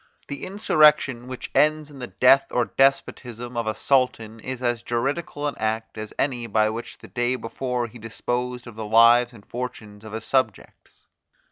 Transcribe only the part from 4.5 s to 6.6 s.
as juridical an act as any